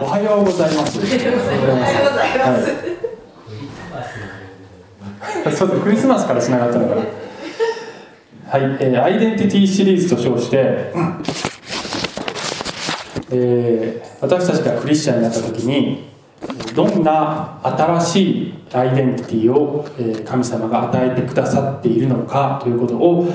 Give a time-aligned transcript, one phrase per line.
[0.00, 0.98] おはようございます。
[0.98, 2.58] おはようございま
[5.50, 5.56] す。
[5.56, 5.80] そうです。
[5.80, 7.00] クリスマスからつながったのかな。
[7.00, 7.06] は
[8.58, 10.92] い、えー、アイデンティティシリーズと称して、
[13.30, 16.10] えー、私たちがクリスチャンになった時に
[16.74, 23.32] どんな新しいアイデンティティを、えー、神様が与えてくださっているのかということを、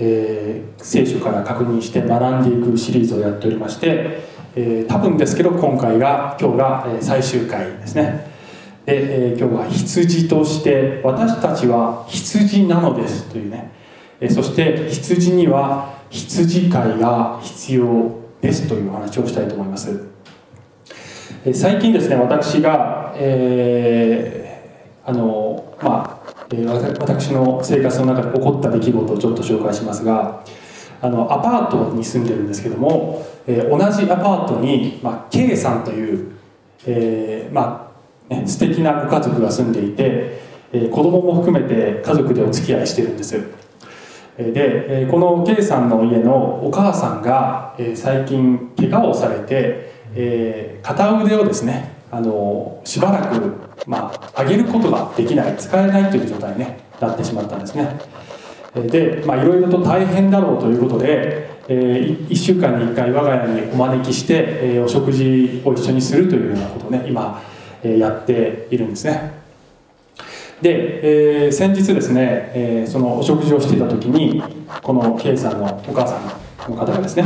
[0.00, 8.28] えー、聖書から確認して学んでいくシリーズをやっておりましてえー、多分ですけど今回が今日が最終回ですね。
[8.88, 13.70] で、えー、今日は羊として私たちは羊なのですというね、
[14.18, 20.08] えー、そして羊には羊飼いが必要ですというお話をしたいと思います、
[21.44, 30.44] えー、最近ですね私が、えー、あのまあ、え、私の生活の中で起こった出来事をちょっと紹介しますが
[31.00, 36.32] あのアパートに住んでるんですけどもえー、同じアパートに、まあ、K さんという、
[36.86, 37.90] えーま
[38.30, 43.42] あね、素敵なご家族が住んでいて、えー、子供も含めて家族でお付き合いしてるんです。
[44.36, 53.52] で、この K さんの家のお母さんが、最近怪我をされて、えー、片腕をですねあのしばらく、
[53.86, 57.98] まあ、上げることができない使えないという状態に、ね、なってしまったんですね。
[58.86, 67.42] で、いろいろと大変だろうということで、えー、1週間に1回我が家にお招きして、えー、お食事を一緒にするというようなことをね今、
[67.82, 69.32] えー、やっているんですね。
[70.62, 74.42] で、えー、先日ですね、えー、そのお食事をしていた時に
[74.82, 77.24] この K さんのお母さんの方がですね、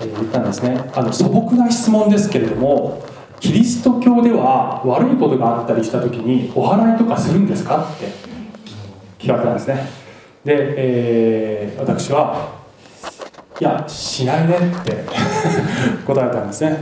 [0.00, 0.90] えー、言ったんですね。
[0.92, 3.04] あの素朴な質問ですけれども
[3.38, 8.06] キリスト教では悪いことがあったりした時にお祓いとかするんですかって
[9.18, 9.99] 聞かれたんですね。
[10.44, 12.52] で、えー、私は
[13.60, 15.04] いやしないねって
[16.06, 16.80] 答えたんですね。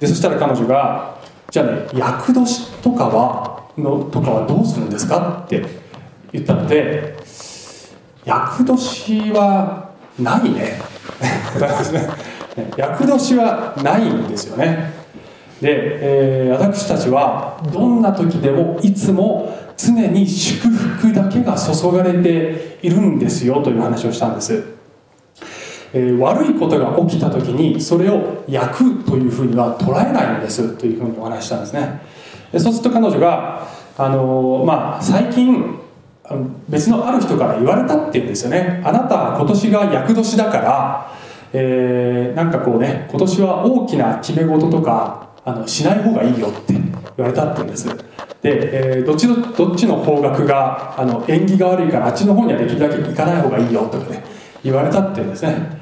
[0.00, 1.14] でそしたら彼女が
[1.50, 5.64] じゃあね厄年とかはのとかはどうするんですかって
[6.32, 7.16] 言ったので
[8.24, 10.80] 厄年はないね。
[11.54, 12.08] 答えですね。
[12.76, 14.92] 厄年はないんですよね。
[15.60, 24.64] で、えー、私たちはどんな時でもいつも常に祝福だけが注がれているんですよという話をしたんです。
[25.94, 32.02] えー、悪いことが起きた時にそれを役というふうには捉えないんですというふうにお話したんですね。
[32.58, 35.78] そうすると彼女が、あのー、まあ、最近
[36.68, 38.82] 別のある人から言われたっていうんですよね。
[38.84, 41.12] あなた今年が厄年だから、
[41.52, 46.82] えー、なんかこうね今年は大きな決め事とかあのしない方がいいよって言
[47.16, 47.88] われたっていうんです。
[48.42, 54.22] で、えー、どっちのどっちの方角があの縁起が悪いからあっちの方にはできるだけ行かない方がいいよとかね
[54.62, 55.78] 言われたっていうんですね。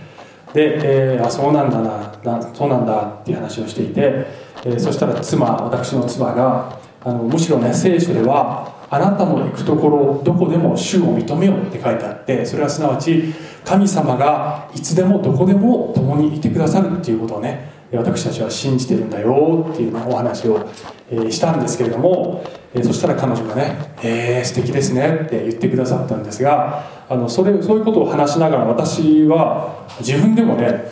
[0.55, 4.27] で、えー、あそうなんだなそうなんだっていう話をしていて、
[4.65, 13.35] えー、そしたら妻私の妻があのむしろね聖書ではあなたの行くところどこでも主を認めようって書いてあってそれはすなわち
[13.65, 20.69] 神様がいつでもどこでも共にいてくださるっていうことをね私たちは信じてるんだよっていうお話を、
[21.11, 30.85] えしたんですけれども、えそしたら彼女がね「えー、素敵ですね」って言ってくださったんですがあのそれそういうことを話しながら私は自分でもね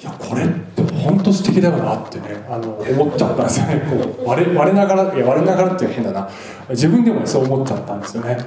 [0.00, 3.82] いやこれって本当素敵だよなってねあの思っちゃったんですよね。
[3.90, 6.28] こう割れ割れながらいや割れながらっていう変だな。
[6.68, 8.38] 自分でもねそう思っちゃったんですよね、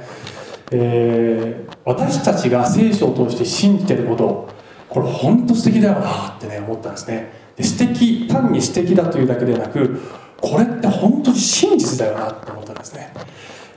[0.70, 4.48] えー、私たちが聖書を通して信じてること
[4.88, 10.00] これ本当素敵だよなってね思ったんですね素敵単に素敵だというだけでなく
[10.40, 13.12] これって本当に真実だよなって思ったんですね、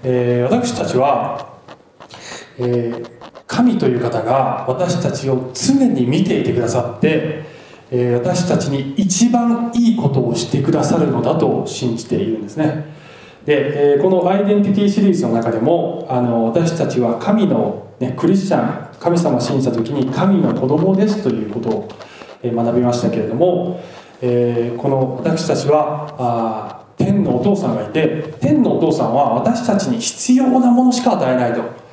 [0.04, 1.58] えー、私たちは、
[2.58, 3.24] えー
[3.54, 7.44] 神という方が私たちを常に見ていてくださって、
[7.92, 12.86] え私たちに一番いいことをしてくださるのだと信じているんですね。
[13.46, 21.90] で、えこのアイデンティティシリーズの中でもあの私たちは神の、ね、クリスチャン神様を信じた時に神の子供ですということを
[22.52, 23.80] 学びましたけれども、
[24.22, 31.84] えー、この私たちはあ天のお父さんがいて天のお父さんは私たちに必要なものしか与えないと。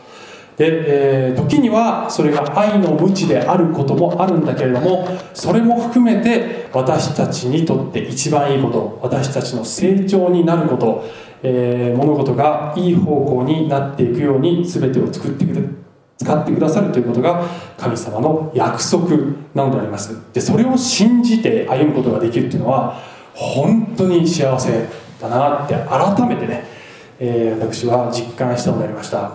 [0.57, 11.05] で、えー、時にはそれが愛の無知であることもあるんだけれどもそれも含めて私たちにとって一番いいこと私たちの成長になること、
[11.43, 15.63] えー、物事がいい方向になっていくように全てを作ってくれ
[16.23, 17.47] 使ってくださるということが
[17.79, 19.09] 神様の約束
[19.55, 20.15] なのであります。
[20.35, 23.01] でそれを信じて歩むことができるっていうのは
[23.33, 24.87] 本当に幸せ
[25.19, 26.65] だなって改めてね、
[27.19, 29.33] えー、私は実感したのでありました。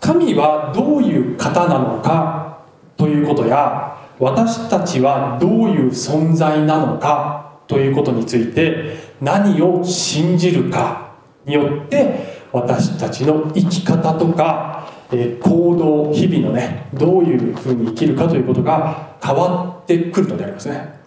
[0.00, 2.58] 神はどういう方なのか
[2.98, 11.14] ということや私たちはどういう存在なのかということについて何を信じるか
[11.46, 21.00] によって私たちの生き方とか、え行動日々のねどういうふうに生きるかということが変わってくるのでありますね、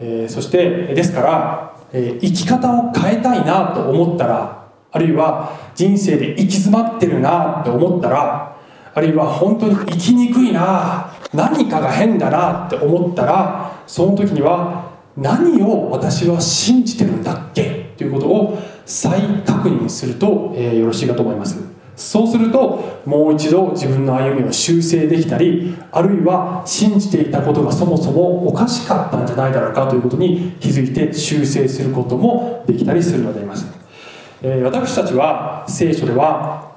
[0.00, 8.56] えそしてですから、え生き方を変えたいなと思ったらあるいは人生で行き詰まってるなって思ったら
[8.94, 21.74] あるいは本当に生きにくいな何かが変だなって思ったらその時には何を私は信じてるんだっけということを再確認すると、えー、よろしいかと思います。
[21.96, 33.66] そうするともう一度自分の歩みを修正できたりあるいは信じていたことがそもそもおかしかったんじゃないだろうかということに気づいて修正することもできたりするのであります、
[34.42, 36.74] えー、私たちは聖書では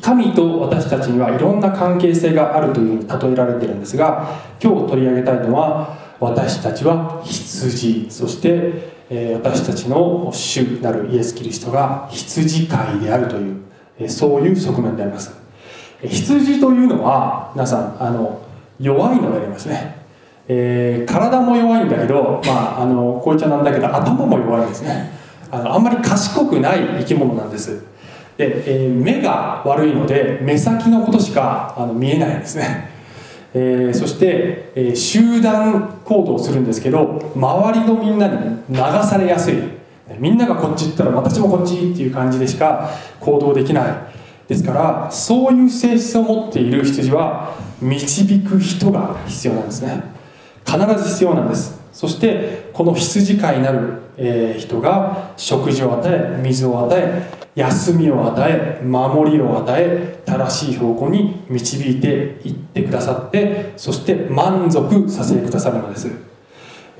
[0.00, 13.60] 神と私たちにはいろんな関係性があるというふうに例えられてるんですが今日取り上げたいのは私たちは羊そして私たちの主なるイエス・キリストが羊飼いであるという、
[14.08, 15.34] そういう側面であります。
[16.02, 18.40] 羊というのは皆さんあの
[18.78, 19.96] 弱いのでありますね、
[20.48, 25.10] えー、体も弱いんだけど、まあ、あのこういっちゃなんだけど頭も弱いんですね。
[25.50, 27.82] あのあんまり賢くない生き物なんです。
[28.36, 32.88] で、えー、目が悪いので目先のことしかあの見えないんですね。
[33.52, 39.79] えー、そして、え、集団行動をするんですけど周りのみんなに流されやすい。
[40.18, 42.90] みんながこっち行ったら私もこっちっていう感じでしか
[43.20, 44.20] 行動できない。
[44.48, 50.02] ですからそういう性質を持っている羊は導く人が必要なんですね。
[50.66, 51.80] 必ず必要なんです。
[51.92, 66.29] そしてこの羊飼いになる、え、人が食事を与え水を与え休みを与え守りを与え正しい方向に導いていってくださってそして満足させてくださるのです。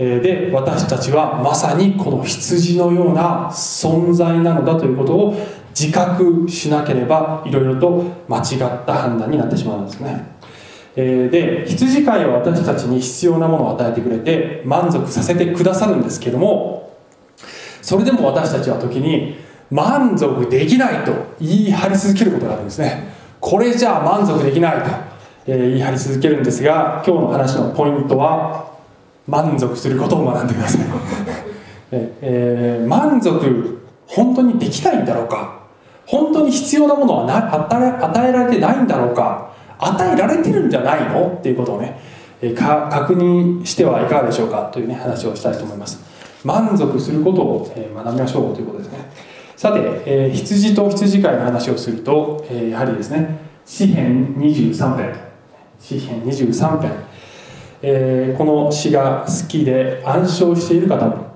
[0.00, 5.46] で私たちはまさにこの羊のような存在なのだということを
[5.78, 10.38] 自覚しなければいろいろと間違った判断になってしまうんですね。
[10.96, 16.96] で羊飼いは私たちに必要なものを与えてくれて満足させてくださるんですけども
[17.82, 19.36] それでも私たちは時に
[19.70, 23.12] 満足できないと言い張り続けることがあるんですね。
[23.38, 24.90] これじゃあ満足できないと、
[25.46, 28.69] 言い張り続けるんですが今日の話のポイントは
[29.26, 30.82] 満足することを学んでください、
[31.92, 35.60] えー、満足本当にできないんだろうか？
[36.06, 39.50] 本当に必要なものはな与えられてないんだろうか？
[39.78, 41.36] 与えられてるんじゃないの？
[41.38, 41.98] っていうことをね、
[42.42, 44.68] えー、か確認してはいかがでしょうか？
[44.72, 46.00] というね話をしたいと思います。
[46.44, 48.98] 満足することを、え学びましょうということですね。
[49.56, 55.14] さて、えー、羊と羊飼いの話をすると、えー、やはりですね詩編23編。
[55.78, 56.90] 詩編23編、
[57.82, 61.30] えー、この詩が好きで暗唱している方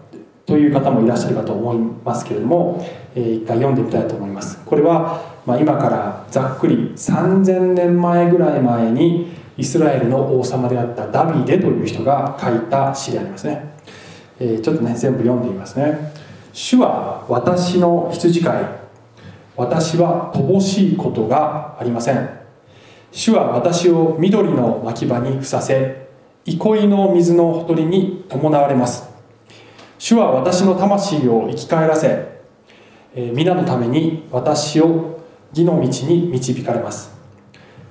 [0.46, 4.58] という方もいらっしゃるかと思いますけれども、えー、一回読んでみたいと思います。
[4.64, 13.74] これは、まあ、今からざっくり3000年前ぐらい前にイスラエルの王様であったダビデという人が書いた詩でありますね、
[14.40, 16.12] えー、ちょっとね全部読んでみますね。
[16.52, 18.64] 主は私の羊飼い。
[19.56, 22.28] 私は乏しいことがありません。
[23.12, 26.03] 主は私を緑の牧場にふさせ
[26.44, 29.08] 憩いの水のほとりに伴われます。
[29.98, 32.42] 主は私の魂を生き返らせ
[33.14, 35.20] 皆のために私を
[35.50, 37.14] 義の道に導かれます。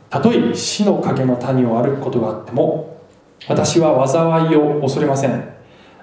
[0.09, 3.01] たとえ死の影の谷を歩くことがあっても
[3.47, 5.53] 私は災いを恐れません。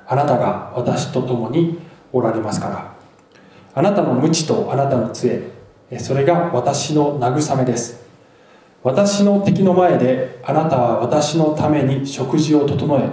[0.08, 1.78] あなたが私と共に
[2.12, 2.94] おられますから。
[3.72, 5.42] あなたの無知とあなたの杖
[5.98, 7.99] それが私の慰めです。
[8.82, 13.10] 私の敵の前であなたは私のために食事を整え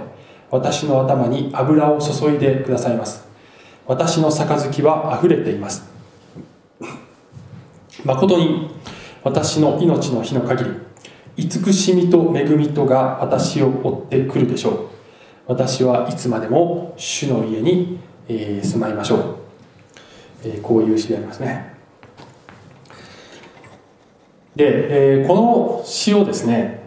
[0.50, 3.28] 私の頭に油を注いでくださいます。
[3.86, 5.88] 私の杯は溢れています。
[8.04, 8.70] 誠に
[9.24, 10.70] 私の命の日の限り
[11.36, 14.78] 慈しみと恵みとが私を追ってくるでしょう。
[15.46, 17.98] 私はいつまでも主の家に
[18.28, 19.36] え、住まいましょう、
[20.44, 21.77] え、こういう詩でありますね。
[24.58, 26.80] で、えー、この詩をですね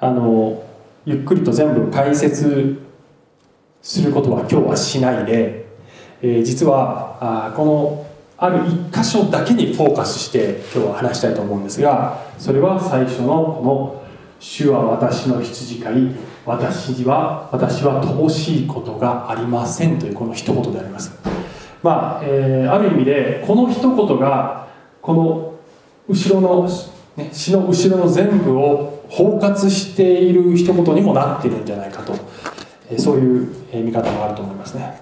[0.00, 0.60] あの
[1.06, 2.82] ゆっくりと全部解説
[3.80, 5.66] することは今日はしないで、
[6.20, 14.02] えー、実はあこのある一箇所だけにフォーカスして今日は話したいと思うんですがそれは最初のこの
[14.42, 15.94] 「主は私の羊飼い
[16.44, 21.16] 私は私は乏しいことがありませんというこの一言であります。
[21.84, 24.66] まあ、えー、ある意味でこの一言が
[25.00, 25.52] この
[26.08, 26.68] 後ろの、
[27.16, 32.14] ね、詩の後ろの全部を包括している一言にもなっているんじゃないかと、
[32.90, 35.00] え、そういう見方もあると思いますね。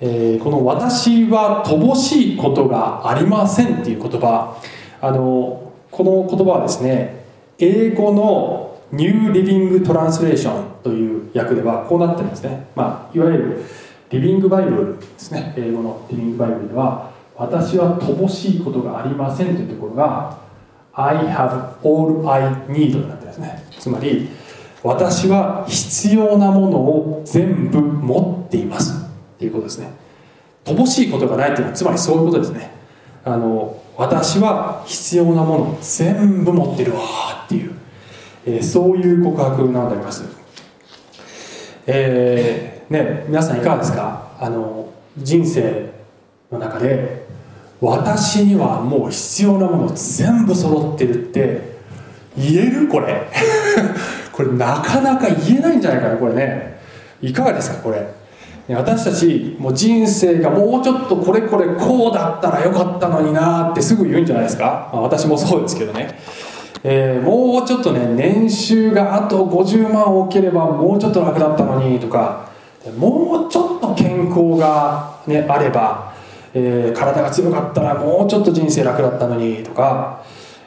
[0.00, 4.56] えー、この「私は乏しいことがありません」っていう言葉
[5.00, 7.24] あのこの言葉はですね
[7.58, 13.64] 英語のニューリビングトランスレーションという訳ではこうなってるんですね、まあ、いわゆる
[14.10, 15.52] リビングバイブルですね。
[15.56, 20.38] 英語のリビングバイブルでは私は乏しいことがありませんというところが
[21.00, 23.64] I have all I need なんですね。
[23.78, 24.28] つまり
[24.82, 28.94] 私は必要なものを全部持っています。
[29.36, 29.92] っていうことですね。
[30.64, 32.70] 乏しいことがないっていうのはつまりそういうことですね。
[33.24, 37.00] あの私は必要なものを全部持ってるわ
[37.44, 37.72] っていう、
[38.46, 40.24] えー、そういう告白なのであります
[41.86, 44.32] えー、ね皆さんいかがですか？
[44.40, 45.90] あの人生
[46.50, 47.17] の中で
[47.80, 51.60] 私にはもう必要なもの全部揃ってるって
[52.36, 53.28] 言えるこれ。
[54.32, 56.78] これなかなか言えないんじゃないかなこれね。
[57.20, 58.18] いかがですかこれ。
[58.74, 66.20] 私たちもう人生がもうちょっとこれこれこうだったらよかったのになってすぐ言うんじゃないですか、まあ、私もそうですけどね、
[66.84, 72.50] えー、もうちょっとね年収があと50万多ければもうちょっと楽だったのにとか
[72.98, 76.14] もうちょっと健康が、ね、あれば、
[76.60, 80.24] えー、体が強かったらもうちょっと人生楽だったのにとか、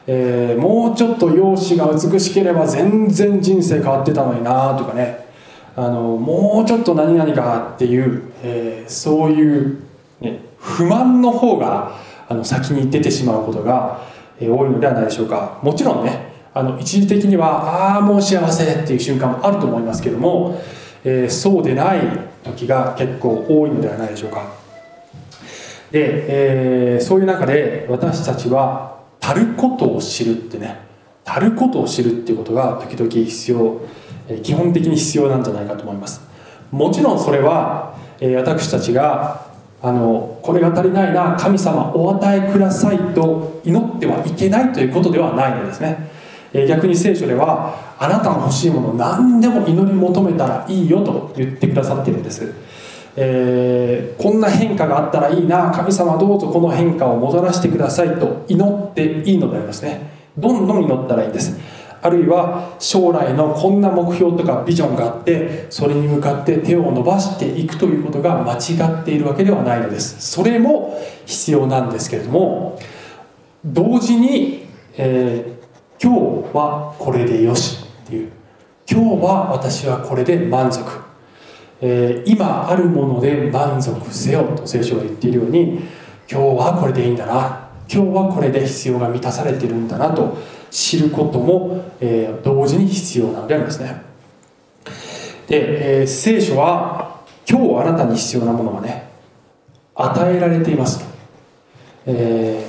[0.07, 5.29] えー、もうちょっと容姿が美しければ全然人生変わってたのになとかね。
[5.73, 9.79] あのもうちょっと何々がっていう、えー、そういう、
[10.19, 14.05] ね、不満の方があの先に出てしまうことが、
[14.39, 15.59] え、多いのではないでしょうか。
[15.63, 20.61] もちろんねあの一時的にはああもう幸せっていう瞬間もあると思いますけども、
[21.05, 22.01] え、そうでない
[22.43, 24.60] 時が結構多いのではないでしょうか。
[25.91, 30.79] で、えー、そういう中で私たちは足ることを知るってね
[31.25, 33.81] 足ることを知るっていうことが時々必要
[34.27, 36.21] え基本的に必要なんじゃないかと思います。
[36.71, 46.11] もちろんそれはえ私たちがあのこれが足りないな神様お与えくださいと祈ってはいけないということではないのですね。
[46.53, 52.53] え逆に聖書ではあなたの欲しいもの何でも祈り求めたらいいよと言ってくださっているんです、
[53.15, 60.09] えー、こんな変化があったらいいな神様どうぞこの変化をもたらしてくださいと祈っていいのでありますね。
[60.37, 61.59] どんどん祈ったらいいんです。
[62.03, 70.19] あるいは将来のこんな目標とかビジョンがあってそれに向かって手を伸ばしていくということが間違っているわけではないのです。
[70.19, 72.79] それも必要なんですけれども
[73.63, 74.65] 同時に、
[74.97, 78.31] えー、今日はこれでよしっていう。
[78.89, 80.83] 今日は私はこれで満足、
[81.81, 85.79] えー、今あるもので満足せよと聖書が言っているように
[86.31, 90.37] 今日はこれでいいんだな今日はこれで必要が満たされてるんだなと
[90.69, 94.01] 知ることも、えー、同時に必要なのでありますね。
[95.47, 97.19] で、えー、聖書は
[97.49, 99.09] 今日あなたに必要なものはね
[99.95, 101.05] 与えられていますと、
[102.05, 102.65] え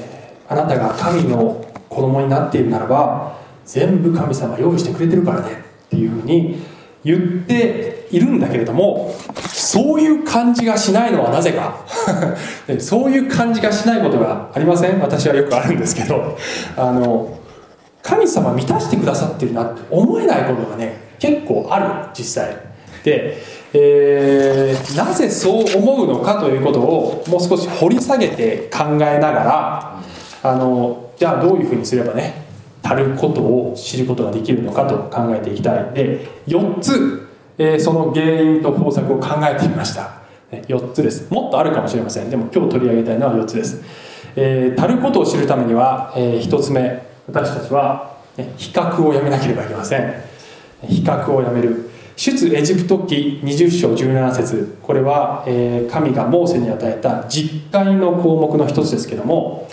[0.49, 6.57] ー、あなたが神の子供になっているならば全部神様用意してくれてるからねっていうふうに
[7.05, 9.15] 言っているんだけれども
[9.49, 11.85] そういう感じがしないのはなぜか。
[12.79, 15.01] そういう感じがしないことがありません？
[15.01, 16.37] 私はよくあるんですけど。
[16.77, 17.39] あの
[18.03, 21.87] 神様満たしてくださってるなって思えないことがね結構ある
[22.19, 22.57] 実際。
[23.05, 23.37] で、
[23.73, 30.03] えー、なぜそう思うのかということをもう少し掘り下げて考えながら
[30.43, 32.43] あのじゃあどういうふうにすればね
[32.83, 35.95] 足ることを知ることができるのかと考えていきたい。
[35.95, 37.22] で4つ、
[37.59, 40.23] えー、その原因と方策を考えてみました。
[40.53, 41.33] 4つです。
[41.33, 42.31] もっとあるかもしれません。
[42.31, 43.83] でも今日取り上げたいのは4つです、
[44.37, 50.15] えー、足ることを知るためには、えー、1つ目私たちは、ね、比較をやめなければいけません。
[50.89, 51.91] 比較をやめる。
[52.17, 54.79] 出エジプト記20章17節。
[54.83, 59.69] これは、えー、神がモーセに与えた実会の項目の一つですけども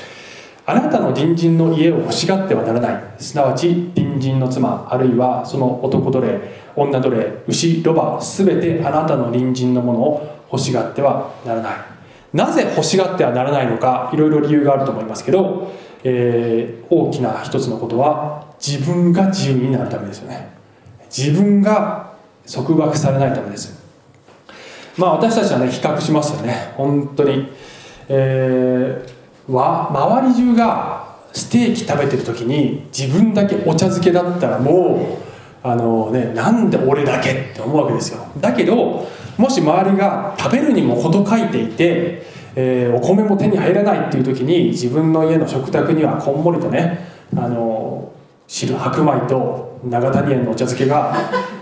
[0.65, 3.03] あなたの隣人の家を欲しがってはならない。
[3.17, 6.68] すなわち隣人の妻あるいはその男奴隷。
[6.79, 11.75] 女奴隷牛ロバ全てあなたの隣人のものを欲しがってはならない。
[12.33, 15.71] なぜ欲しがってはならないのかいろいろ理由があると思いますけど、
[16.03, 20.50] えー、大きな一つのことは自分が自由になるためですよね。
[21.15, 22.13] 自分が
[22.51, 23.79] 束縛されないためです。
[24.98, 26.74] まあ私たちはね比較しますよね。
[26.75, 27.48] 本当に。
[28.07, 29.19] えー
[29.51, 35.28] は周り中がステーキ食べてる時に自分だけお茶漬けだったらもう
[35.61, 38.25] あのねなんで俺だけって思うわけですよ。
[38.39, 42.23] だけどもし周りが食べるにも程書いていて、
[42.55, 48.11] えー、お米も手に入らないっていう時に自分の家の食卓にはこんもりとねあの
[48.47, 51.15] 白白米と長谷園のお茶漬けが、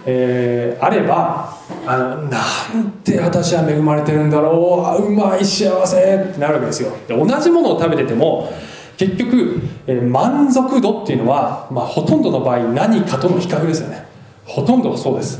[0.05, 5.05] えー、あればあのなんて私は恵まれてるんだろう。
[5.05, 6.91] うまい幸せってなるわけですよ。
[7.07, 8.51] で同じものを食べてても
[8.97, 14.05] 結局、えー、満足度っていうのは、まあ、ほとんどの場合何かとの比較ですよね。
[14.43, 15.39] ほとんどそうです。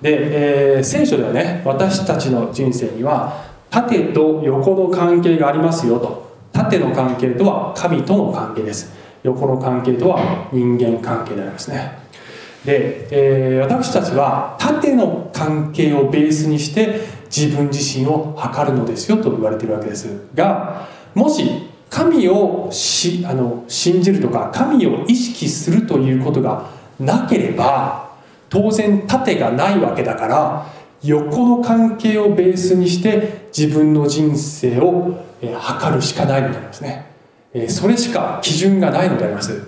[0.00, 6.26] で、えー、聖書ではね私たちの人生には縦と横の関係がありますよと。
[6.52, 8.90] 縦の関係とは神との関係です。
[9.22, 11.98] 横の関係とは人間関係でありますね。
[12.64, 17.00] で、えー、私たちは縦の関係をベースにして
[17.34, 28.10] 自分自身を測るのですよと言われているわけですがもし神をしあの信じるとか神を意識するということがなければ
[28.48, 30.66] 当然縦がないわけだから
[31.02, 35.24] 横の関係をベースにして自分の人生を
[35.58, 37.06] 測るしかないのでありますね。
[37.68, 39.62] それしか基準がないのであります。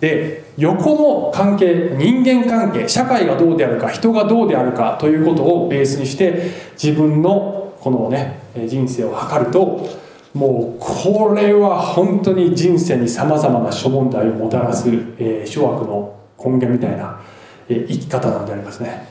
[0.00, 8.38] で横の関係人間関係社会がどうであるか人がどうであるかということをベースにして自分のこのね
[8.68, 9.88] 人生を測ると
[10.34, 17.20] もうこれは本当に人生にさまざまな諸問題をもたらす、え、諸悪の根源みたいな、
[17.68, 19.08] え、生き方なのでありますね。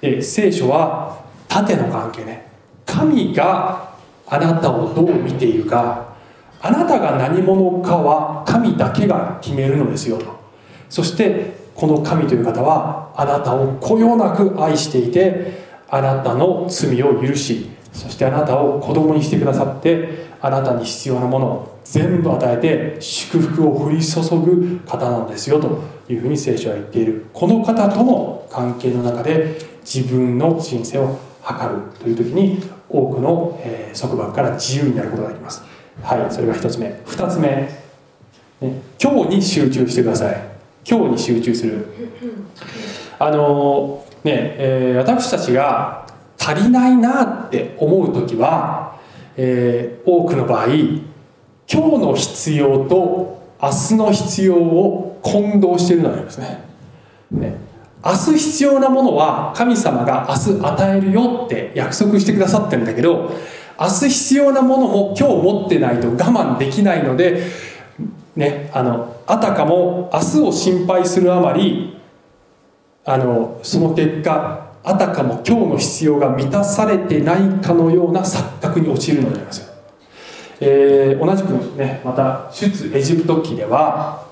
[0.00, 2.46] で聖書は縦の関係ね。
[2.84, 3.94] 神が
[4.26, 6.14] あなたをどう見ているか
[6.60, 10.36] あなたが何者かは神だけが決めるのですよと。
[10.88, 27.26] そしてこの神という方はあなたをこよなく愛していてあなたの罪を許しそしてあなたを子供にしてくださってあなたに必要なものを全部与えて祝福を降り注ぐ方なんですよというふうに聖書は言っている。
[27.32, 35.62] この方との関係の中で自分の人生を測るという時に多くの、え束縛から自由になることができます。
[36.02, 36.88] はいそれが1つ目。
[37.06, 37.48] 2つ目、
[38.60, 40.56] ね、今日に集中してください
[40.88, 41.86] 今日に集中する。
[43.18, 46.06] あのね、えー、私たちが
[46.38, 48.85] 足りないなって思う時は、
[49.36, 51.02] えー、多くの場合今
[51.66, 56.60] 日の必要と明日の必要を混同しているのがありますね。
[57.30, 57.66] ね。
[58.04, 63.32] 明日必要なものは神様が明日与えるよって約束してくださってるんだけど
[63.80, 67.50] 明日必要なものも今日持ってないと我慢できないので
[68.36, 71.98] ねあのあたかも明日を心配するあまり
[73.04, 79.66] あのその結果あたかも今日の必要が満たされてないかのような錯覚に陥るのでありますよ、
[80.60, 84.24] えー、同じくねまた出エジプト記では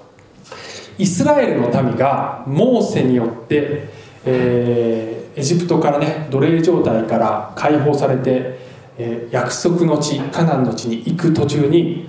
[0.97, 3.89] イスラエルの民がモーセによって、
[4.25, 8.61] えー、エジプトからね奴隷状態から解放されて、
[8.97, 12.09] えー、約束の地カナンの地に行く途中に、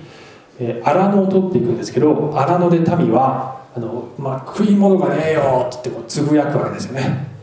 [0.60, 7.35] えー、荒野を取っていくんですけど荒野で民はあの、まあ、食い物がねえよってこうつぶやくわけですよね、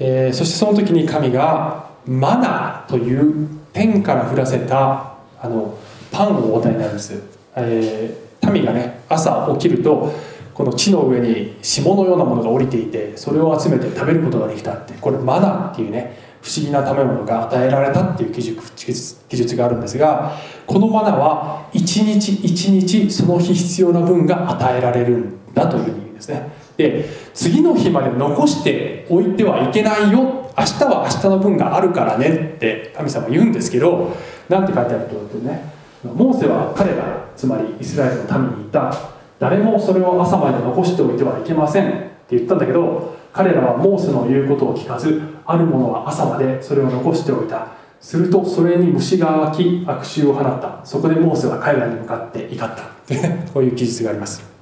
[0.00, 5.76] えー、そしてその時に神がマナという天から降らせたあの
[6.10, 7.22] パンをお与えになるんです、
[7.56, 10.12] えー、民がね朝起きると
[10.54, 14.94] この地の上に霜のようなものが降りていてそれを集めて食べることができたって。
[14.94, 26.50] これマナっていうね不思議な食べ物が与えられたっていう記述記述があるんですがこのマナは一日一日その日必要な分が与えられるんだというふうに言うんですね。
[26.78, 30.48] で次の日まで残しておいてはいけないよ。
[30.56, 34.16] 明日は明日の分があるからねって神様言うんですけど
[34.48, 35.72] 何て書いてあるかというとね。
[36.04, 38.94] モーセは彼らつまりイスラエルの民に言った。
[39.40, 41.92] 誰もそれを朝まで残しておいてはいけませんっ
[42.28, 47.76] て言ったんだけど彼らはモーセの言うことを聞かずある者は朝までそれを残しておいた。
[48.00, 50.80] するとそれに虫が湧き悪臭を放った。
[50.84, 52.84] そこでモーセは彼らに向かって怒った。
[53.52, 54.57] こういう記述があります。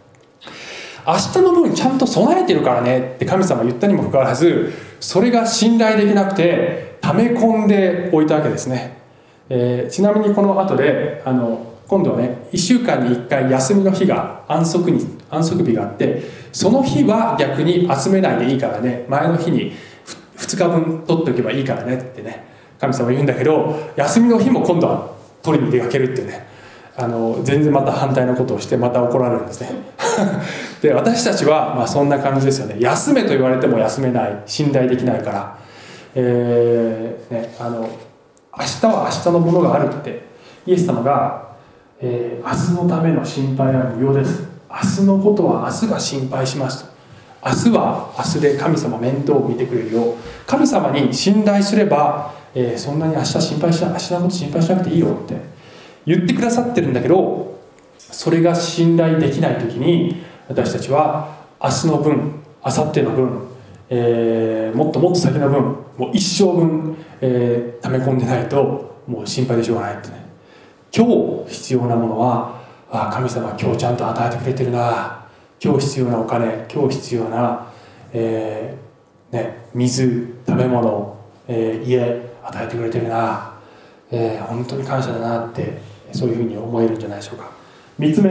[1.07, 8.99] 明日の分ちゃんと備えてるからねって神様言ったにもかかわらずそれが信頼できなくて溜め込んでおいたわけですね、
[9.49, 19.73] えー、ちなみにこの後であの今度はね1週間に1回休みの日が安息に安息日があってその日は逆に集めないでいいからね前の日に
[20.39, 22.45] 2日分取っておけばいいからねってね
[22.81, 26.47] 神様言うんだけど休みの日も今度は取りに出かけるってね
[26.97, 29.71] あの全然また反対のことをしてまた怒られるんですね。
[30.87, 32.77] で私たちはまあそんな感じですよね。
[32.79, 34.43] 休めと言われても休めない。
[34.47, 35.59] 信頼できないから。
[36.15, 37.89] えー、ねあの
[38.59, 40.23] 明日は明日のものがあるって
[40.67, 41.47] イエス様が
[41.99, 44.47] えー、明日のための心配は無用です。
[44.69, 46.91] 明日のことは明日が心配しますと。
[47.43, 50.15] 明日は明日で神様面倒を見てくれるよ。
[50.47, 55.37] 神様に信頼すれば、えー、そんなに明日心配しな明日のこと心配しなくていいよって
[56.05, 57.59] 言ってくださってるんだけど
[57.99, 63.49] それが信頼できない時に私たちは明日の分明後日の分、
[63.89, 65.63] えー、もっともっと先の分
[65.97, 70.27] もう一生分、えー、溜め込んでないともう心配でしょうがないってね。
[70.95, 71.07] 今
[71.47, 75.27] 日必要なものはあ神様今日ちゃんと与えてくれてるな。
[75.63, 77.73] 今日必要なお金今日必要な、
[78.13, 81.17] えーね、水食べ物、
[81.49, 83.55] えー、家与えてくれてるな、
[84.11, 85.81] えー、本当に感謝だなって
[86.13, 87.51] そういうふうに思えるんじゃないでしょうか。
[87.99, 88.31] 3つ目、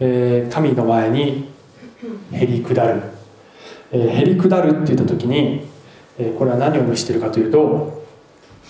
[0.00, 1.48] えー、神の前に
[2.32, 3.02] へり下る、
[3.90, 5.66] えー、へり下るって言った時に、
[6.18, 8.04] えー、これは何を意味しているかというと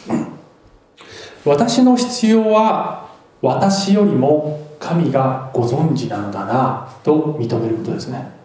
[1.45, 3.09] 私の必要は
[3.43, 8.39] 私よりも神がご存知なのだなと認めることですね。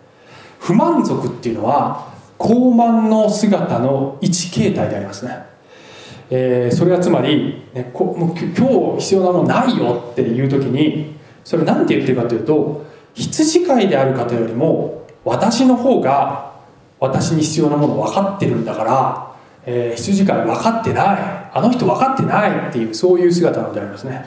[0.59, 5.45] 不満足っていうのは高慢の姿の一形態でありますね、
[6.29, 11.12] えー、それはつまり、ね、こもう今日必要なものないよっていう時に
[11.43, 16.53] それ何て言ってるかというと羊飼いである方よりも私の方が
[16.99, 21.05] 私に必要なもの分かってるんだから、えー、羊飼い分かってない
[21.53, 24.25] あの人分かってないっていうそういう姿なのでありますね。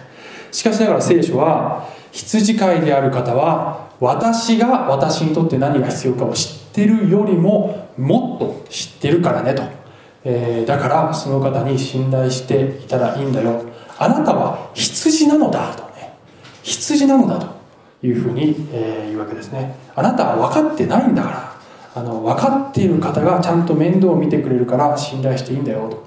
[0.52, 9.62] しかしながら聖書は羊飼いである方は私が私にとって何が必要かを知ってるよりももっと知ってるからねと、
[10.24, 13.64] えー、だからその方に信頼していたらいいんだよ。
[13.98, 15.85] あなたは羊なのだと。
[16.66, 19.76] 羊なのだというふうに、えー、言うわけですね。
[19.94, 21.56] あなたは分かってないんだから。
[21.94, 26.06] あの分かっている方がちゃんと面倒を見てくれるから信頼していいんだよと。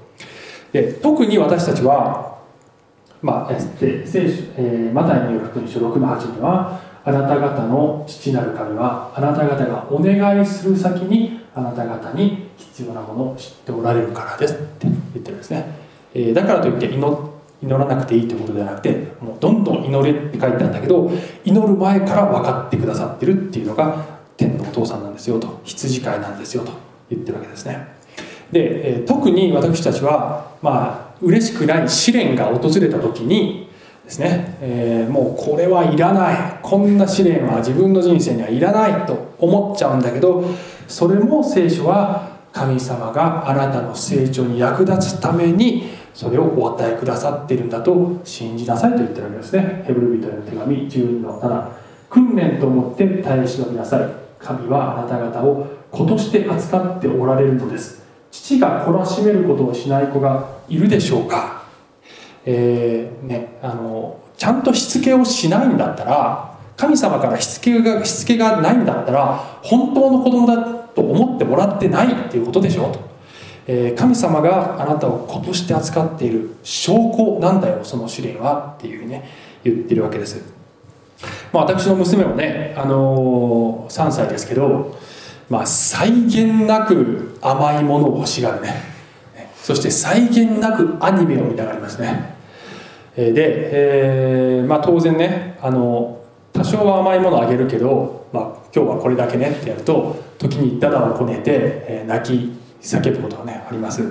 [0.71, 2.29] で特に私たちは
[3.21, 14.95] まあ、で聖書、えー、マタイによる福音書6の8にはあなた方の父なる神はあなた方がお願いする先にあなた方に必要なものを知っておられるからですって言っ
[15.25, 15.65] てるんですね、
[16.13, 17.28] えー、だからといって祈
[17.61, 21.11] 祈らなくていいということではなくてもうどんどん祈れって書いてあるんだけど
[21.43, 26.71] 祈る前から分かってくださってるっていうのが天のお父さんなんですよと羊飼いなんですよと
[27.09, 27.87] 言ってるわけですね。
[28.51, 33.69] で、え、特に私たちはまあ嬉しくない試練が訪れた時に
[34.05, 36.59] ですね、えー、もうこれはいらない。
[36.61, 40.43] こんな試練は自分の人生にはいらないと思っちゃうんだけど
[40.87, 49.83] それも聖書は神様があなたの成長に役立つためにそれをお与えくださっているんだと信じなさいと言ってるわけですね。
[49.85, 51.67] ヘブル人への手紙12の7
[52.09, 54.09] 訓練と思って耐え忍びなさい。
[54.39, 57.99] 神はあなた方を子として扱っておられるのです。
[58.31, 61.63] 父が懲らしめることをしない子がいるでしょうか、
[62.45, 72.99] えーね、あのちゃんとしつけをしないんだったら神様からしつけがしつけがないんだったら本当の子供だと思ってもらってないっていうことでしょうと、
[73.71, 79.29] えー、神様があなたを子として扱っている証拠なんだよその試練はっていうね
[79.63, 80.41] 言ってるわけです、
[81.53, 84.97] まあ、私の娘もね、あのー、3歳ですけど
[85.49, 88.99] まあ、際限なく甘いものを欲しがるね。
[89.55, 92.35] そして際限なくアニメを見たがりますね。
[93.15, 96.21] で、えー、まあ、当然ねあの
[96.53, 101.43] 多少は甘いものをあげるけど、まあ、今日はこれだけねってやると時にダダをこねて、
[101.87, 104.03] えー、泣き叫ぶことがねあります。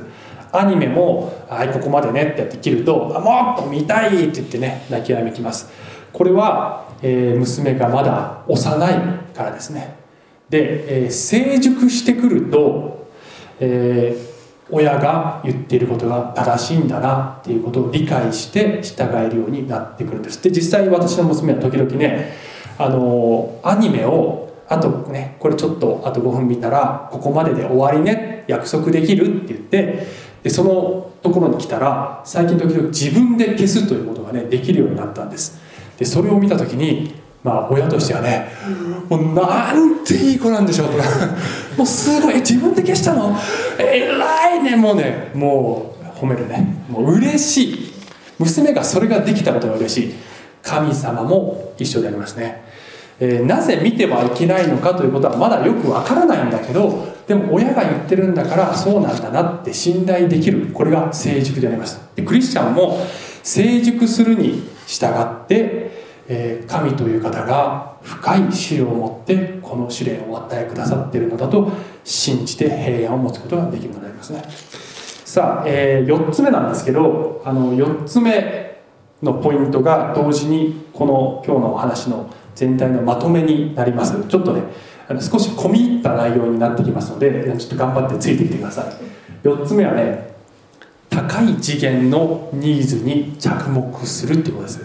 [0.52, 5.70] アニメも「はいここまでね」ってやって切ると「あもっと見たい!」って言ってね泣きわめきます。
[6.12, 8.94] これは、えー、娘がまだ幼い
[9.37, 9.96] からですね。
[10.48, 13.09] で、えー、成熟してくると、
[13.61, 20.42] えー、親が言っていることが正しいんだなっていうことを理解して従えるようになってくるんです。
[20.42, 22.33] で実際私の娘は時々ね
[22.78, 28.44] あのアニメをあとねこれちょっとあと5分見たらここまでで終わりね。
[28.48, 30.07] 約束できるって言って
[30.42, 35.61] でそのところに来たら最近時々自分で消すということがねできるようになったんです。
[35.98, 38.48] でそれを見た時にまあ親としてはね
[39.09, 40.98] もうなんていい子なんでしょうと。
[40.98, 41.04] か
[41.76, 43.37] もうすごい自分で消したの？
[43.78, 45.31] えらいねもうね。
[45.35, 46.85] もう褒めるね。
[46.88, 47.92] もう嬉しい。
[48.38, 50.14] 娘がそれができたことが嬉しい。
[50.62, 52.62] 神様も一緒でありますね、
[53.20, 60.72] えー、なぜ見てはいけないのかということはまだよくわからないんだけどでも親が言ってるんだからそうなんだなって信頼できる。
[60.72, 62.00] これが成熟であります。
[62.14, 62.98] でクリスチャンも
[63.42, 65.88] 成熟するに従って
[66.28, 71.72] え神という方が深い資料を持ってこの試練をお与えくださっているのだと
[72.04, 74.42] 信じて平安を持つことができるのでありますね。
[75.24, 78.78] さあ、えー、4つ目なんですけどあの4つ目
[79.22, 84.12] のポイントが同時にこの今日のお話の全体のまとめになります。
[84.29, 84.62] ちょっとね
[85.09, 89.47] あの少し込み入った内容になってきますのでちょっと頑張ってついてきてください。
[89.47, 90.35] 4つ目はね
[91.09, 94.83] 高い次元のニーズに着目するっていうことです。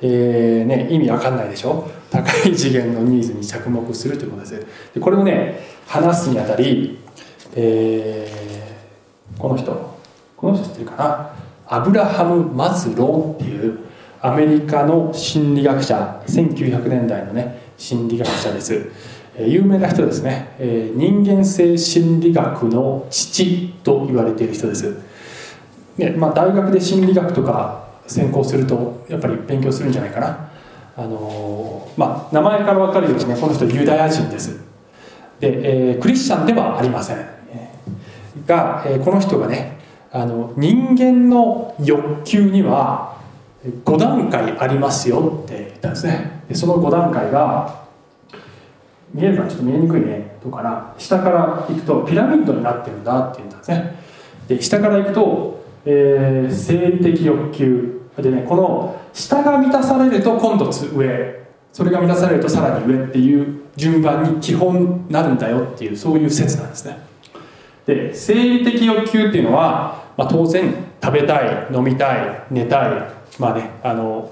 [0.00, 1.90] えーね、意味わかんないでしょ？
[2.10, 4.66] 高い次元のニーズに着目するということです。
[4.94, 6.98] でこれをね話すにあたり、
[7.56, 9.92] えー、この人。
[10.36, 11.30] この人知ってるかな？
[11.68, 13.78] アブラハム・マズローっていう
[14.22, 18.90] アメリカの心理学者1900年代のね心理学者です。
[19.36, 20.54] 有名な人ですね。
[20.94, 24.96] 人間性心理学の父と言われている人です。
[25.98, 30.50] ねまあ、大学で心理学とか専攻するとやっぱり勉強するんじゃないかな。
[30.96, 34.60] あのまあ名前から分かるようにねこの人ユダヤ人です。
[35.40, 37.16] で、えー、クリスチャンではありません。
[38.46, 39.78] が、えー、この人がね
[40.12, 43.20] あの人間の欲求には
[43.64, 46.42] 5段階ありますよって言ったんですね。
[46.48, 47.82] でその5段階が
[49.14, 50.94] 見えるかちょっと見えにくいねどうかな。
[50.98, 53.96] 下から行くとピラミッドになってるんだって言ったんですね。
[54.48, 57.98] で下から行くと、えー、生理的欲求。
[58.16, 61.42] でねこの下が満たされると今度上。
[61.72, 66.98] それが満たされるとさらに上っていう順番に基本なるんだよっていうそういう説なんですね。
[67.86, 74.30] で生理的欲求っていうのは、まあ、当然食べたい飲みたい寝たいまあねあの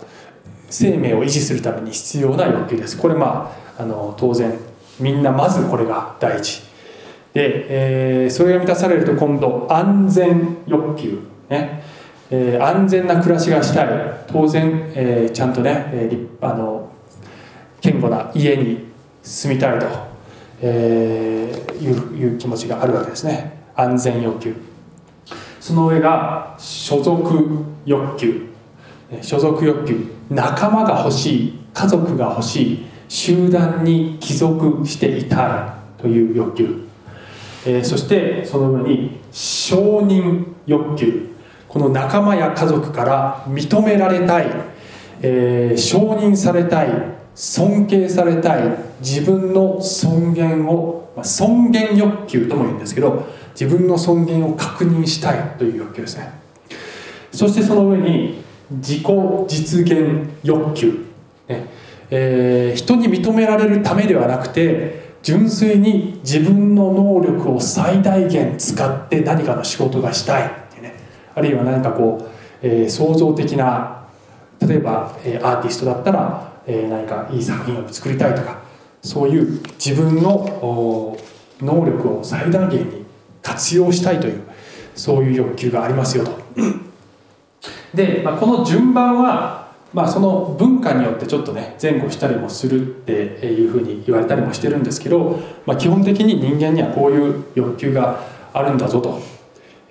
[0.71, 2.97] 生命を維持するために必要な欲求です。
[2.97, 4.57] これまああの当然
[5.01, 6.63] みんなまずこれが第一
[7.33, 11.19] で、えー、それが満たされると今度安全欲求
[11.49, 11.83] ね。
[12.33, 13.89] えー、安全な暮らしがしたい。
[14.29, 16.89] 当然、えー、ちゃんとね、えー、あの
[17.83, 18.87] 堅固な家に
[19.23, 19.87] 住みたいと、
[20.61, 23.65] えー、いういう気持ちがあるわけですね。
[23.75, 24.55] 安全欲求。
[25.59, 28.50] その上が所属欲求。
[29.23, 29.97] 所属欲求
[30.29, 36.85] 仲間が欲しい家族が欲しい集団に帰属していたいという欲求、
[37.67, 41.31] えー、そしてその上に承認欲求。
[41.71, 44.51] この仲間や家族から認められたい、
[45.23, 46.89] えー、承認されたい
[47.37, 53.25] 尊敬されたい自分の尊厳を、まあ、尊厳欲求とも言うんですけど
[53.59, 56.33] 自分の尊厳を確認したいという欲求ですね。
[57.31, 59.05] そしてその上に自己
[59.49, 61.07] 実現欲求、
[61.49, 61.67] ね。
[62.11, 70.61] えー、人に認められるためではなくて純粋に自分の能力を最大限使って何かの仕事がしたい。
[71.35, 72.29] あるいは何かこう、
[72.63, 74.05] えー、創造的な
[74.61, 78.59] 例えば、えー、アーティストだったら、えー、何かいい作品を作りたいとか
[79.03, 81.17] そういう自分の
[81.61, 83.07] 能力を最大限に
[83.43, 84.43] 活用したいという
[84.95, 86.40] そういう欲求がありますよと。
[87.95, 99.21] で、まあ、この順番は、まあ、その文化によってちょっとね前後したりもするっていうふうに言われたりもしてるんですけど、まあ、基本的に人間にはこういう欲求があるんだぞと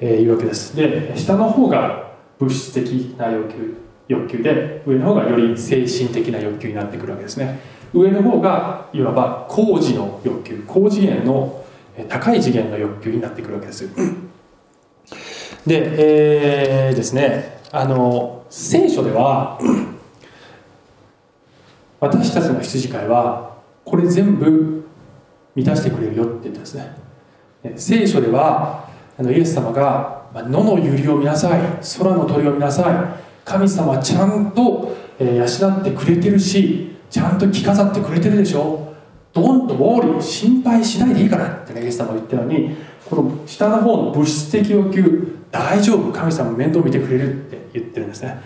[0.02, 0.76] え、いうわけです。
[0.76, 7.60] で下の方が物質的な欲求欲求で上の方がより精神的な欲求になってくるわけですね。
[7.94, 11.66] 上の方がいわば高次の欲求高次元の
[12.08, 13.88] 高い次元の欲求になってくるわけです。
[15.68, 19.60] で、えー、ですねあの聖書では
[22.00, 24.88] 私たちの羊飼いはこれ全部
[25.56, 26.96] 満たしてくれるよって言ってですね。
[27.76, 31.62] 聖書ではあのイエス様が野の百合を見なさい
[32.00, 32.96] 空の鳥を見なさい
[33.44, 38.94] 神様はちゃんと、養ってくれてるしちゃんと着飾ってくれてるでしょ。
[39.34, 42.76] ドンとウォーリー心配しないでいいからってねイエス様が言ったのに
[43.10, 48.39] この下の方の物質的要求大丈夫神様面倒見てくれるって言ってるんですね。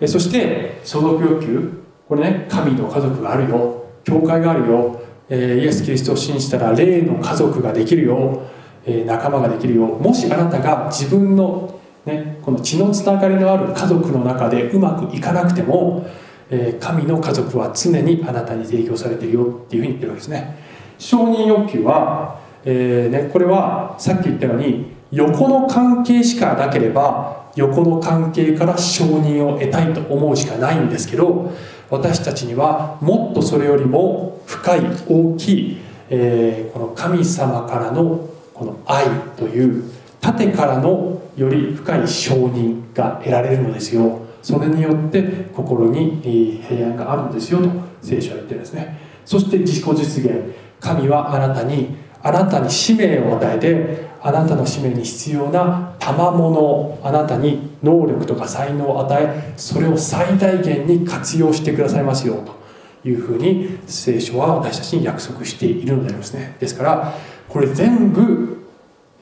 [0.00, 3.82] えそして所属欲求これね神の家族があるよ。
[4.04, 8.42] 教会があるよ、えイエス・キリストを信じたら霊の家族ができるよ。
[8.84, 9.86] え仲間ができるよ。
[9.86, 16.04] もしあなたが自分の、ね、この血のつながりのある家族の中でうまくいかなくても、
[16.50, 20.58] え神の家族は常にあなたに提供されているよっていうふうに言ってるわけですね。
[20.98, 31.52] 承認欲求は、えー、ね、これはさっき言ったように横の関係しかなければ横の関係から承認を得たいと思うしかないんですけど
[31.90, 35.76] 私たちにはもっとそれよりも深い大きい、
[36.08, 39.84] えー、この神様からのこの愛という
[40.20, 44.20] 縦からのより深い承認が得られるのですよ。
[44.42, 45.22] それによって
[45.54, 46.22] 心に
[46.68, 47.70] 平安があるんですよと
[48.02, 48.98] 聖書は言ってるんですね。
[49.24, 50.54] そして自己実現。
[50.80, 62.42] 神はあなたにあなたに使命を与えてあなたの使命に必要な賜物あなたに能力とか才能を与えそれを最大限に活用してくださいますよ
[63.02, 66.56] というふうに聖書は私たちに約束しているのでありますね。
[66.60, 67.14] ですから
[67.48, 68.64] これ全部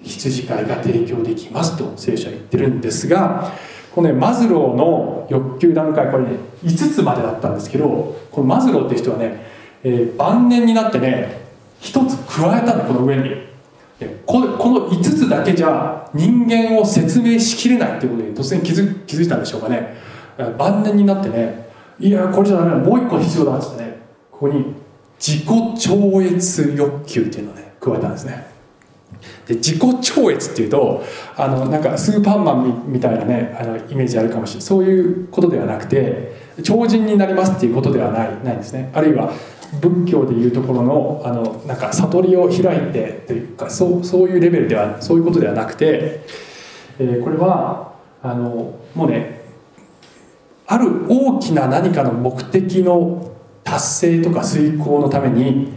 [0.02, 3.52] 羊飼いが提供できますと聖書は言ってるんですが
[3.94, 6.30] このねマズローの欲求段階これね
[6.62, 9.44] 5つまでだったんですけどこのマズローって人はね、
[9.82, 11.39] えー、晩年になってね
[11.80, 13.50] 1つ加えたのこの上に。
[13.98, 19.94] でここの5つだけじゃ人間を説明しきれないっていうことに突然気づ気づいたんでしょうかね。
[20.56, 23.98] 晩年になってねいやこれじゃダメだもう1個必要だっつってね
[24.30, 24.74] ここに
[25.18, 25.46] 自己
[25.78, 28.46] 超越欲求っていうのをね加えたんですね。
[29.46, 31.04] で自己超越っていうと
[31.36, 34.62] あのなんかスーパーマンみたいなねあのイメージあるかもしれない。
[34.62, 38.90] そういうことではなくて超人になりますっていうことではないないんですね。
[38.94, 39.32] あるいは
[39.80, 46.20] 仏教でいうところのあのなんか悟りを開いてというかそうそういうレベルではそういうことではなくて、
[46.98, 49.40] えー、これはあのもうね
[50.66, 53.32] ある大きな何かの目的の
[53.64, 55.72] 達成とか遂行のために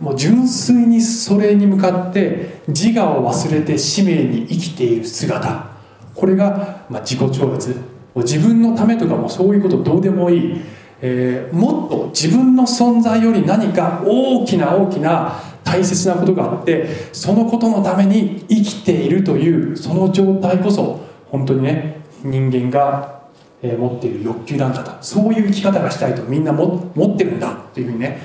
[0.00, 5.68] もう純粋にそれに向かって自我を忘れて使命に生きている姿。
[6.14, 7.76] これが、まあ、自己超越
[8.16, 10.60] 自分のためとかもそういうことどうでもいい、
[11.00, 23.18] えー、もっと自分の存在より何か大きな大きな大切なことがあってそのことのために生きているというその状態こそ本当にね人間が
[23.62, 25.02] 持っている欲求なんだと。
[25.02, 28.20] そういう生き方がしたいとみんなも持ってるんだというふうにね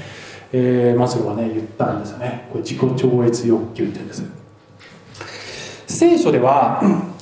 [0.55, 2.47] えー、マズローはね言ったんですよね。
[2.51, 4.23] これ自己超越欲求って言うんです。
[5.87, 6.81] 聖書では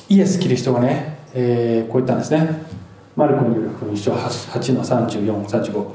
[0.10, 2.65] イエス・キリストがね、えー、こう言ったんですね。
[3.15, 5.91] マルコによる福音書 8, 8の3435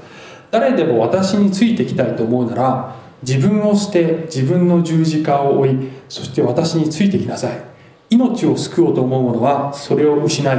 [0.50, 7.76] 誰でも私についてきたいと思うなら自分を捨て自分の十字架を追いそして私についてきなさい。
[8.10, 10.58] 命を救おうと思う者はそれを失い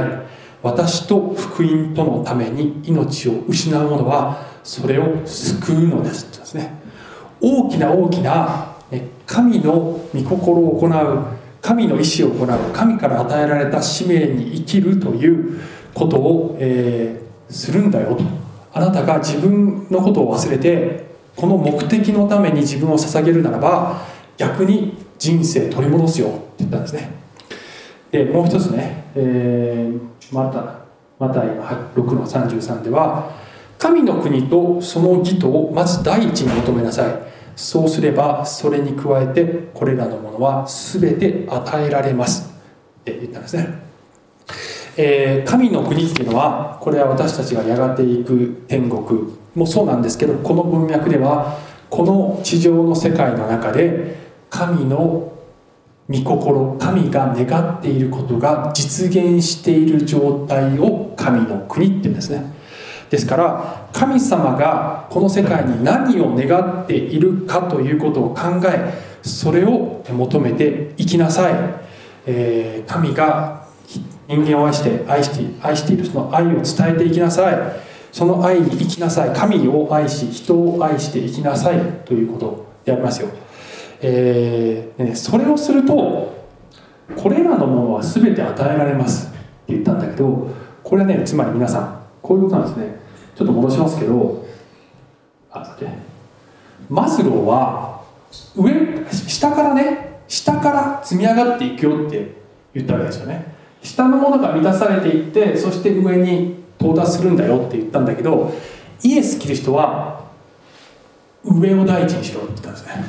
[0.62, 6.38] 私と福音とのために命を失う者はそれを救うのです。
[6.38, 6.74] ですね。
[7.40, 8.76] 大きな大きな
[9.26, 15.60] 神の御心を行う神の意志を行う神から与えられた使命に生きるという
[15.94, 18.24] ことを、えー、するんだよと。
[18.72, 24.02] あなたが自分のことを忘れてこの目的のために自分を捧げるならば
[24.36, 27.10] 逆に人生取り戻すよって言ったんですね。
[28.10, 30.78] でもう一つね、えー、また
[31.18, 33.30] また6の33では
[33.78, 37.27] 神の国とその義とをまず第一に求めなさい。
[37.58, 39.44] そうすればそれに加えて
[39.74, 42.54] これらのものは全て与えられます。
[43.00, 43.66] って言ったんですね、
[44.96, 49.36] えー、神の国っていうのはこれは私たちがやがていく天国。
[49.56, 51.58] もそうなんですけどこの文脈では
[51.90, 54.16] この地上の世界の中で
[54.50, 55.32] 神の
[56.08, 62.56] 御心神が願っていることが実現している状態を神の国っていうんですね。
[63.10, 68.92] ですから神様がこの世界に何を願っているかということを考え
[69.22, 71.54] それを求めていきなさい、
[72.26, 73.66] えー、神が
[74.28, 77.88] 人間を愛して愛して愛しているその愛を伝えていきなさい。
[78.10, 79.36] その愛に生きなさい。
[79.36, 83.28] 神を愛し人を愛していきなさいということでありますよ、
[84.00, 86.34] えーね、それをすると
[87.16, 90.48] これらのものは全て与えられますって言ったんだけど
[90.82, 93.00] これねつまり皆さんこういうことなんですね。
[93.36, 94.44] ちょっと戻しますけど
[95.50, 95.76] あ
[96.90, 98.02] マスローは
[98.56, 98.72] 上
[99.10, 102.34] 下からね下から積み上がっていくよって
[102.74, 103.54] 言ったわけですよね。
[103.82, 108.52] 下のものが満たされていってそして上に到達するんだよって言ったんだけど
[109.02, 110.24] イエス・キリストは
[111.44, 113.04] 上を第一にしろって言ったんですね。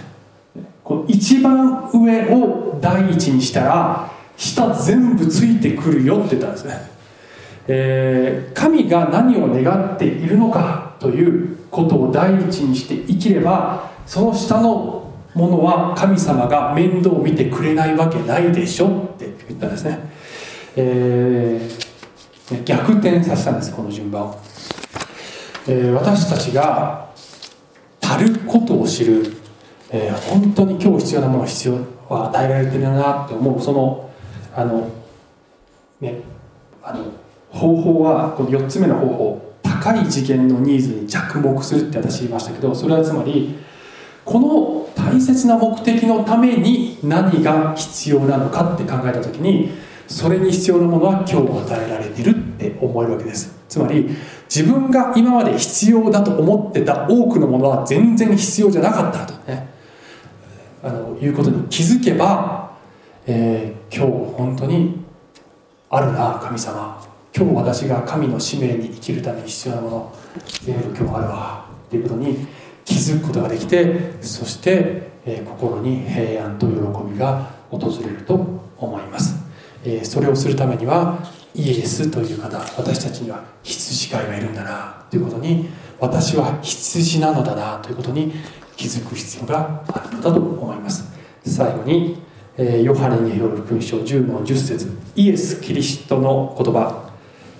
[0.84, 6.99] この一番上を第一にしたら下全部ついてくるよって言ったんですね。
[7.72, 20.00] えー、神が何を願っているのかということを第一にして生きればその下のものは神様が面倒を見てくれないわけないでしょって言ったんですね、
[20.78, 24.42] えー、逆転させたんですこの順番を、
[25.68, 27.08] えー、私たちが
[28.02, 29.38] 足ることを知る、
[29.92, 31.76] えー、本当に今日必要なものが必要
[32.10, 34.10] は与えられてるなって思うその
[34.56, 34.90] あの
[36.02, 36.22] ね
[36.82, 43.58] あの方法はこの4つ目の方法高い次元のニーズに着目するって私言いましたけどそれはつまり
[44.26, 49.72] この大切な目的のために何が必要なのかって考えた時に
[50.08, 53.56] それに必要なものは今日与えられてるって思えるわけです。
[53.70, 54.10] つまり
[54.54, 59.70] 自分が今まで必要だと思ってた多くのものは全然必要じゃなかったとね。
[60.82, 62.72] あのいうことに気づけば、
[63.28, 65.06] えー、今日本当に
[65.90, 67.09] あるな神様。
[67.36, 70.16] 今日私が神の使命に生きるために必要なもの
[70.64, 71.70] 全部今日あるわ。
[71.90, 72.48] っていうことに
[72.86, 76.74] 気づくことができてそして、えー、心に平安と喜
[77.12, 78.36] びが訪れると
[78.78, 79.36] 思います、
[79.84, 81.20] えー、それをするためには
[81.56, 85.68] イエスという方私たちには羊飼いがいるんだなということに
[86.00, 88.32] 私は羊なのだなということに
[88.78, 91.12] 気づく必要があるのだと思います。
[91.44, 92.22] 最後に、
[92.56, 97.09] えー、ヨハネによる福音書10の10節イエス・キリストの言葉。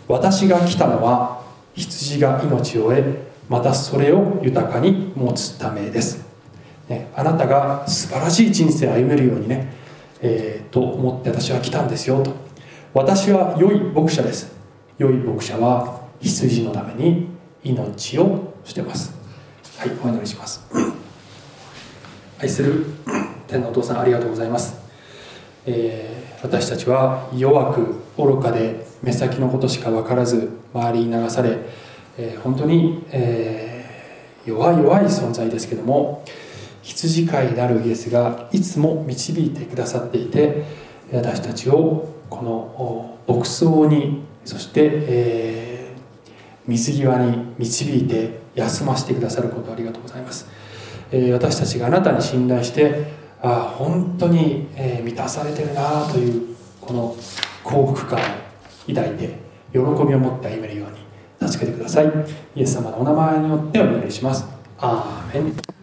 [0.10, 1.44] 私が来たのは
[1.76, 6.26] 羊が命を得またそれを豊かに持つためです、
[6.90, 9.72] ね、あなたが素晴らしい人生を歩めるようにね、
[10.20, 12.34] えー、と思って私は来たんですよと。
[12.92, 14.52] 私は良い牧者です。
[14.98, 17.28] 良い牧者は羊のために
[17.64, 19.14] 命をしてます。
[19.78, 20.68] はいお祈りします。
[22.42, 22.86] 愛する
[23.48, 24.80] 天のお父さんありがとうございます、
[25.66, 31.58] えー、私たちは弱く愚かで目先のことしか分からず周りに流され、
[32.18, 36.24] えー、本当に、えー、弱い弱い存在ですけども
[36.82, 40.64] 羊飼いなるイエスがいつも導いてくださっていて
[41.12, 46.00] 私たちをこの牧草にそして、えー、
[46.68, 50.48] 水際に導いて休ませてくださることありがとうございます、
[51.12, 57.16] えー、私たちがあなたに信頼してあ本当に、えー、満たされてるなというこの
[57.64, 58.24] 幸福感を
[58.88, 59.28] 抱いて
[59.72, 62.12] 喜びを持って歩めるように助けてください。
[62.56, 64.46] イエス様のお名前によってお願いします。
[64.78, 65.79] アーメン。